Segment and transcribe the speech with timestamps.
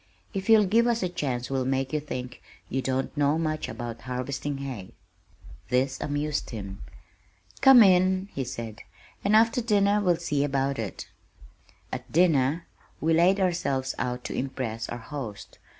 [0.33, 4.01] If you'll give us a chance we'll make you think you don't know much about
[4.01, 4.95] harvesting hay."
[5.69, 6.81] This amused him.
[7.61, 8.81] "Come in," he said,
[9.23, 11.07] "and after dinner we'll see about it."
[11.93, 12.65] At dinner
[12.99, 15.59] we laid ourselves out to impress our host.